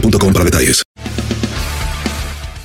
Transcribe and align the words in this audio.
boostmobile.com 0.00 0.32
para 0.32 0.44
detalles. 0.44 0.82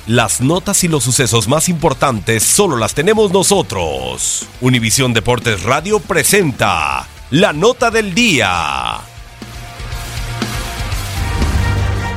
Las 0.06 0.42
notas 0.42 0.84
y 0.84 0.88
los 0.88 1.02
sucesos 1.02 1.48
más 1.48 1.70
importantes 1.70 2.42
solo 2.42 2.76
las 2.76 2.94
tenemos 2.94 3.32
nosotros. 3.32 4.46
Univisión 4.60 5.14
Deportes 5.14 5.62
Radio 5.62 5.98
presenta 5.98 7.06
la 7.30 7.54
nota 7.54 7.90
del 7.90 8.14
día. 8.14 9.00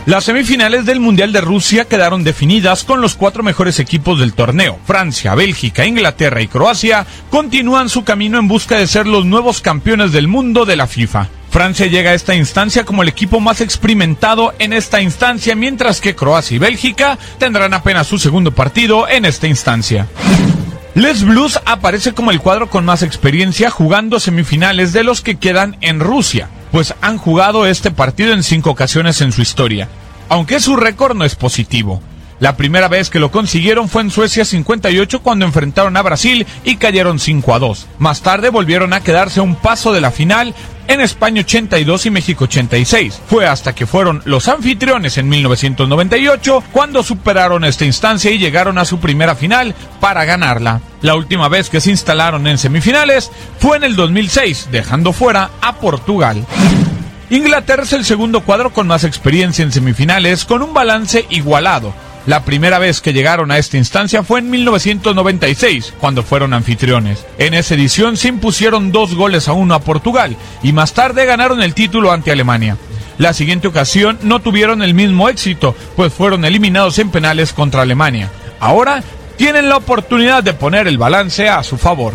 Las 0.05 0.23
semifinales 0.23 0.85
del 0.85 0.99
Mundial 1.01 1.33
de 1.33 1.41
Rusia 1.41 1.85
quedaron 1.85 2.23
definidas 2.23 2.83
con 2.83 3.01
los 3.01 3.15
cuatro 3.15 3.43
mejores 3.43 3.79
equipos 3.79 4.19
del 4.19 4.33
torneo. 4.33 4.79
Francia, 4.85 5.35
Bélgica, 5.35 5.85
Inglaterra 5.85 6.41
y 6.41 6.47
Croacia 6.47 7.05
continúan 7.29 7.89
su 7.89 8.03
camino 8.05 8.37
en 8.39 8.47
busca 8.47 8.77
de 8.77 8.87
ser 8.87 9.05
los 9.05 9.25
nuevos 9.25 9.61
campeones 9.61 10.11
del 10.13 10.27
mundo 10.27 10.65
de 10.65 10.75
la 10.77 10.87
FIFA. 10.87 11.27
Francia 11.49 11.87
llega 11.87 12.11
a 12.11 12.13
esta 12.13 12.35
instancia 12.35 12.83
como 12.83 13.03
el 13.03 13.09
equipo 13.09 13.39
más 13.39 13.61
experimentado 13.61 14.53
en 14.59 14.73
esta 14.73 15.01
instancia, 15.01 15.55
mientras 15.55 16.01
que 16.01 16.15
Croacia 16.15 16.55
y 16.55 16.59
Bélgica 16.59 17.17
tendrán 17.39 17.73
apenas 17.73 18.07
su 18.07 18.19
segundo 18.19 18.51
partido 18.51 19.07
en 19.07 19.25
esta 19.25 19.47
instancia. 19.47 20.07
Les 20.93 21.23
Blues 21.23 21.59
aparece 21.65 22.13
como 22.13 22.31
el 22.31 22.41
cuadro 22.41 22.69
con 22.69 22.83
más 22.83 23.03
experiencia 23.03 23.69
jugando 23.69 24.19
semifinales 24.19 24.93
de 24.93 25.03
los 25.03 25.21
que 25.21 25.35
quedan 25.35 25.77
en 25.81 25.99
Rusia, 25.99 26.49
pues 26.71 26.95
han 27.01 27.17
jugado 27.17 27.65
este 27.65 27.91
partido 27.91 28.33
en 28.33 28.43
cinco 28.43 28.71
ocasiones 28.71 29.21
en 29.21 29.31
su 29.31 29.41
historia, 29.41 29.87
aunque 30.27 30.59
su 30.59 30.75
récord 30.75 31.15
no 31.15 31.23
es 31.23 31.35
positivo. 31.35 32.01
La 32.39 32.55
primera 32.55 32.87
vez 32.87 33.09
que 33.09 33.19
lo 33.19 33.31
consiguieron 33.31 33.89
fue 33.89 34.03
en 34.03 34.11
Suecia 34.11 34.45
58 34.45 35.21
cuando 35.21 35.45
enfrentaron 35.45 35.97
a 35.97 36.03
Brasil 36.03 36.45
y 36.63 36.75
cayeron 36.75 37.17
5 37.19 37.55
a 37.55 37.59
2. 37.59 37.87
Más 37.97 38.21
tarde 38.21 38.49
volvieron 38.49 38.93
a 38.93 39.01
quedarse 39.01 39.41
un 39.41 39.55
paso 39.55 39.91
de 39.91 40.01
la 40.01 40.11
final 40.11 40.53
en 40.87 41.01
España 41.01 41.41
82 41.41 42.05
y 42.05 42.09
México 42.11 42.43
86. 42.43 43.21
Fue 43.27 43.47
hasta 43.47 43.73
que 43.73 43.87
fueron 43.87 44.21
los 44.25 44.47
anfitriones 44.47 45.17
en 45.17 45.29
1998 45.29 46.63
cuando 46.71 47.01
superaron 47.01 47.63
esta 47.63 47.85
instancia 47.85 48.29
y 48.29 48.37
llegaron 48.37 48.77
a 48.77 48.85
su 48.85 48.99
primera 48.99 49.35
final 49.35 49.73
para 49.99 50.23
ganarla. 50.25 50.81
La 51.01 51.15
última 51.15 51.49
vez 51.49 51.71
que 51.71 51.81
se 51.81 51.89
instalaron 51.89 52.45
en 52.45 52.59
semifinales 52.59 53.31
fue 53.59 53.77
en 53.77 53.83
el 53.83 53.95
2006, 53.95 54.69
dejando 54.71 55.11
fuera 55.11 55.49
a 55.61 55.73
Portugal. 55.77 56.45
Inglaterra 57.29 57.83
es 57.83 57.93
el 57.93 58.05
segundo 58.05 58.41
cuadro 58.41 58.71
con 58.71 58.87
más 58.87 59.03
experiencia 59.03 59.63
en 59.63 59.71
semifinales 59.71 60.45
con 60.45 60.61
un 60.61 60.73
balance 60.73 61.25
igualado. 61.29 61.93
La 62.27 62.43
primera 62.43 62.77
vez 62.77 62.99
que 62.99 63.13
llegaron 63.13 63.51
a 63.51 63.57
esta 63.57 63.77
instancia 63.77 64.21
fue 64.21 64.39
en 64.39 64.49
1996, 64.49 65.93
cuando 65.97 66.23
fueron 66.23 66.53
anfitriones. 66.53 67.25
En 67.37 67.53
esa 67.53 67.75
edición 67.75 68.17
se 68.17 68.27
impusieron 68.27 68.91
dos 68.91 69.15
goles 69.15 69.47
a 69.47 69.53
uno 69.53 69.73
a 69.73 69.79
Portugal 69.79 70.35
y 70.61 70.73
más 70.73 70.93
tarde 70.93 71.25
ganaron 71.25 71.63
el 71.63 71.73
título 71.73 72.11
ante 72.11 72.33
Alemania. 72.33 72.75
La 73.17 73.33
siguiente 73.33 73.69
ocasión 73.69 74.19
no 74.23 74.41
tuvieron 74.41 74.83
el 74.83 74.93
mismo 74.93 75.29
éxito, 75.29 75.73
pues 75.95 76.11
fueron 76.11 76.43
eliminados 76.43 76.99
en 76.99 77.11
penales 77.11 77.53
contra 77.53 77.83
Alemania. 77.83 78.29
Ahora 78.59 79.03
tienen 79.37 79.69
la 79.69 79.77
oportunidad 79.77 80.43
de 80.43 80.53
poner 80.53 80.89
el 80.89 80.97
balance 80.97 81.47
a 81.47 81.63
su 81.63 81.77
favor. 81.77 82.13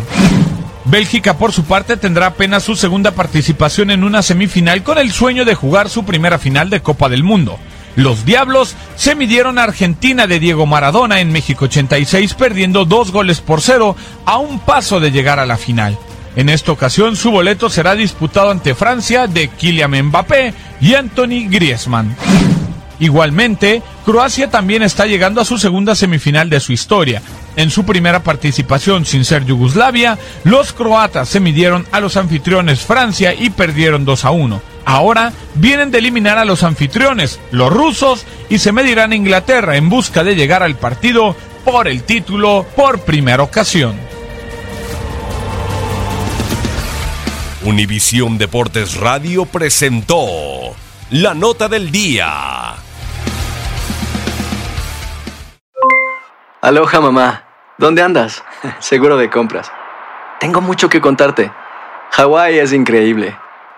Bélgica, 0.85 1.39
por 1.39 1.53
su 1.53 1.63
parte, 1.63 1.97
tendrá 1.97 2.27
apenas 2.27 2.61
su 2.61 2.75
segunda 2.75 3.13
participación 3.13 3.89
en 3.89 4.03
una 4.03 4.21
semifinal 4.21 4.83
con 4.83 4.99
el 4.99 5.11
sueño 5.11 5.43
de 5.43 5.55
jugar 5.55 5.89
su 5.89 6.05
primera 6.05 6.37
final 6.37 6.69
de 6.69 6.81
Copa 6.81 7.09
del 7.09 7.23
Mundo. 7.23 7.57
Los 7.95 8.25
Diablos 8.25 8.75
se 8.95 9.15
midieron 9.15 9.59
a 9.59 9.63
Argentina 9.63 10.25
de 10.25 10.39
Diego 10.39 10.65
Maradona 10.65 11.19
en 11.19 11.31
México 11.31 11.65
86 11.65 12.33
perdiendo 12.33 12.85
dos 12.85 13.11
goles 13.11 13.39
por 13.39 13.61
cero 13.61 13.95
a 14.25 14.37
un 14.37 14.59
paso 14.59 14.99
de 14.99 15.11
llegar 15.11 15.39
a 15.39 15.45
la 15.45 15.57
final. 15.57 15.97
En 16.35 16.49
esta 16.49 16.71
ocasión 16.71 17.15
su 17.15 17.29
boleto 17.29 17.69
será 17.69 17.93
disputado 17.93 18.49
ante 18.49 18.73
Francia 18.73 19.27
de 19.27 19.49
Kylian 19.49 20.07
Mbappé 20.07 20.53
y 20.81 20.95
Anthony 20.95 21.47
Griezmann. 21.47 22.15
Igualmente, 22.99 23.81
Croacia 24.05 24.49
también 24.49 24.81
está 24.81 25.05
llegando 25.05 25.41
a 25.41 25.45
su 25.45 25.57
segunda 25.57 25.93
semifinal 25.93 26.49
de 26.49 26.59
su 26.59 26.73
historia. 26.73 27.21
En 27.55 27.69
su 27.69 27.85
primera 27.85 28.23
participación 28.23 29.05
sin 29.05 29.25
ser 29.25 29.45
Yugoslavia, 29.45 30.17
los 30.43 30.73
croatas 30.73 31.29
se 31.29 31.39
midieron 31.39 31.85
a 31.91 31.99
los 31.99 32.17
anfitriones 32.17 32.81
Francia 32.81 33.33
y 33.33 33.49
perdieron 33.51 34.05
2 34.05 34.25
a 34.25 34.31
1. 34.31 34.72
Ahora 34.85 35.31
vienen 35.55 35.91
de 35.91 35.99
eliminar 35.99 36.37
a 36.37 36.45
los 36.45 36.63
anfitriones, 36.63 37.39
los 37.51 37.71
rusos, 37.71 38.25
y 38.49 38.59
se 38.59 38.71
medirán 38.71 39.11
a 39.11 39.15
Inglaterra 39.15 39.77
en 39.77 39.89
busca 39.89 40.23
de 40.23 40.35
llegar 40.35 40.63
al 40.63 40.75
partido 40.75 41.35
por 41.63 41.87
el 41.87 42.03
título 42.03 42.65
por 42.75 42.99
primera 42.99 43.43
ocasión. 43.43 43.95
Univisión 47.63 48.37
Deportes 48.37 48.97
Radio 48.97 49.45
presentó 49.45 50.25
la 51.11 51.33
nota 51.33 51.69
del 51.69 51.91
día. 51.91 52.73
Aloha 56.61 56.99
mamá, 56.99 57.45
¿dónde 57.77 58.01
andas? 58.01 58.43
Seguro 58.79 59.15
de 59.17 59.29
compras. 59.29 59.71
Tengo 60.41 60.59
mucho 60.59 60.89
que 60.89 60.99
contarte. 60.99 61.51
Hawái 62.11 62.59
es 62.59 62.73
increíble. 62.73 63.37